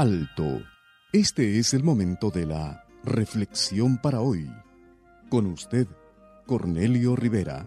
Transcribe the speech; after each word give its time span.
Alto. 0.00 0.62
Este 1.12 1.58
es 1.58 1.74
el 1.74 1.82
momento 1.82 2.30
de 2.30 2.46
la 2.46 2.84
reflexión 3.02 3.98
para 3.98 4.20
hoy. 4.20 4.48
Con 5.28 5.46
usted, 5.46 5.88
Cornelio 6.46 7.16
Rivera. 7.16 7.66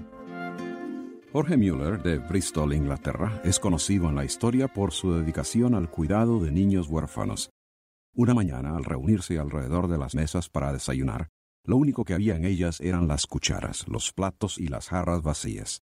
Jorge 1.33 1.57
Mueller, 1.57 2.01
de 2.01 2.19
Bristol, 2.19 2.73
Inglaterra, 2.73 3.41
es 3.43 3.59
conocido 3.59 4.07
en 4.07 4.15
la 4.15 4.23
historia 4.23 4.69
por 4.69 4.93
su 4.93 5.11
dedicación 5.11 5.75
al 5.75 5.89
cuidado 5.89 6.39
de 6.39 6.51
niños 6.51 6.87
huérfanos. 6.87 7.49
Una 8.15 8.33
mañana, 8.33 8.77
al 8.77 8.85
reunirse 8.85 9.37
alrededor 9.37 9.89
de 9.89 9.97
las 9.97 10.15
mesas 10.15 10.47
para 10.47 10.71
desayunar, 10.71 11.27
lo 11.65 11.75
único 11.75 12.05
que 12.05 12.13
había 12.13 12.37
en 12.37 12.45
ellas 12.45 12.79
eran 12.79 13.09
las 13.09 13.27
cucharas, 13.27 13.89
los 13.89 14.13
platos 14.13 14.57
y 14.57 14.69
las 14.69 14.87
jarras 14.87 15.21
vacías. 15.21 15.81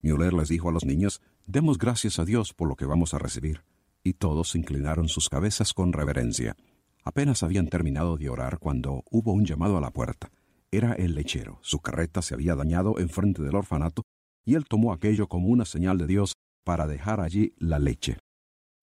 Mueller 0.00 0.32
les 0.32 0.48
dijo 0.48 0.70
a 0.70 0.72
los 0.72 0.86
niños, 0.86 1.20
Demos 1.44 1.76
gracias 1.76 2.18
a 2.18 2.24
Dios 2.24 2.54
por 2.54 2.68
lo 2.70 2.74
que 2.74 2.86
vamos 2.86 3.12
a 3.12 3.18
recibir. 3.18 3.64
Y 4.04 4.12
todos 4.12 4.54
inclinaron 4.54 5.08
sus 5.08 5.28
cabezas 5.28 5.72
con 5.72 5.92
reverencia. 5.92 6.56
Apenas 7.02 7.42
habían 7.42 7.68
terminado 7.68 8.16
de 8.16 8.28
orar 8.28 8.58
cuando 8.58 9.02
hubo 9.10 9.32
un 9.32 9.46
llamado 9.46 9.78
a 9.78 9.80
la 9.80 9.90
puerta. 9.90 10.30
Era 10.70 10.92
el 10.92 11.14
lechero. 11.14 11.58
Su 11.62 11.80
carreta 11.80 12.22
se 12.22 12.34
había 12.34 12.54
dañado 12.54 12.98
enfrente 12.98 13.42
del 13.42 13.56
orfanato 13.56 14.02
y 14.44 14.54
él 14.54 14.66
tomó 14.68 14.92
aquello 14.92 15.26
como 15.26 15.48
una 15.48 15.64
señal 15.64 15.98
de 15.98 16.06
Dios 16.06 16.34
para 16.64 16.86
dejar 16.86 17.20
allí 17.20 17.54
la 17.58 17.78
leche. 17.78 18.18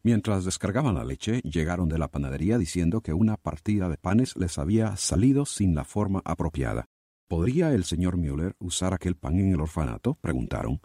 Mientras 0.03 0.45
descargaban 0.45 0.95
la 0.95 1.05
leche, 1.05 1.41
llegaron 1.41 1.87
de 1.87 1.99
la 1.99 2.07
panadería 2.07 2.57
diciendo 2.57 3.01
que 3.01 3.13
una 3.13 3.37
partida 3.37 3.87
de 3.87 3.97
panes 3.97 4.35
les 4.35 4.57
había 4.57 4.97
salido 4.97 5.45
sin 5.45 5.75
la 5.75 5.83
forma 5.83 6.21
apropiada. 6.25 6.85
¿Podría 7.27 7.71
el 7.73 7.83
señor 7.83 8.17
Müller 8.17 8.55
usar 8.59 8.93
aquel 8.93 9.15
pan 9.15 9.39
en 9.39 9.53
el 9.53 9.61
orfanato? 9.61 10.15
preguntaron. 10.15 10.81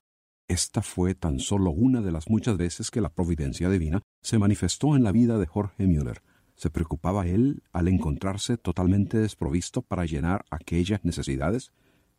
Esta 0.48 0.80
fue 0.80 1.16
tan 1.16 1.40
solo 1.40 1.70
una 1.70 2.00
de 2.00 2.12
las 2.12 2.30
muchas 2.30 2.56
veces 2.56 2.92
que 2.92 3.00
la 3.00 3.08
providencia 3.08 3.68
divina 3.68 4.02
se 4.22 4.38
manifestó 4.38 4.94
en 4.94 5.02
la 5.02 5.10
vida 5.10 5.38
de 5.38 5.46
Jorge 5.46 5.86
Müller. 5.86 6.22
¿Se 6.54 6.70
preocupaba 6.70 7.26
él 7.26 7.64
al 7.72 7.88
encontrarse 7.88 8.56
totalmente 8.56 9.18
desprovisto 9.18 9.82
para 9.82 10.06
llenar 10.06 10.44
aquellas 10.50 11.04
necesidades? 11.04 11.72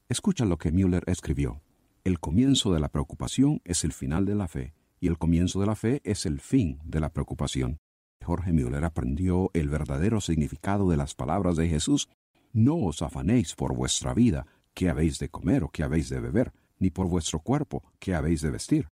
Escucha 0.10 0.46
lo 0.46 0.58
que 0.58 0.72
Müller 0.72 1.04
escribió. 1.08 1.62
El 2.04 2.20
comienzo 2.20 2.74
de 2.74 2.80
la 2.80 2.90
preocupación 2.90 3.62
es 3.64 3.84
el 3.84 3.94
final 3.94 4.26
de 4.26 4.36
la 4.36 4.48
fe 4.48 4.74
y 5.00 5.08
el 5.08 5.18
comienzo 5.18 5.60
de 5.62 5.66
la 5.66 5.76
fe 5.76 6.02
es 6.04 6.26
el 6.26 6.42
fin 6.42 6.80
de 6.84 7.00
la 7.00 7.14
preocupación. 7.14 7.78
Jorge 8.24 8.52
Müller 8.52 8.84
aprendió 8.84 9.52
el 9.54 9.70
verdadero 9.70 10.20
significado 10.20 10.90
de 10.90 10.98
las 10.98 11.16
palabras 11.16 11.56
de 11.56 11.70
Jesús. 11.70 12.10
No 12.52 12.76
os 12.76 13.02
afanéis 13.02 13.56
por 13.56 13.74
vuestra 13.74 14.14
vida, 14.14 14.48
qué 14.74 14.90
habéis 14.90 15.18
de 15.18 15.30
comer 15.30 15.64
o 15.64 15.70
qué 15.70 15.84
habéis 15.84 16.10
de 16.10 16.20
beber, 16.20 16.54
ni 16.80 16.90
por 16.90 17.08
vuestro 17.08 17.40
cuerpo, 17.40 17.84
qué 18.00 18.16
habéis 18.16 18.42
de 18.42 18.52
vestir. 18.52 18.88